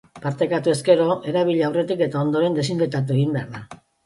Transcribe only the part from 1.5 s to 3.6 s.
aurretik eta ondoren desinfektatu egin behar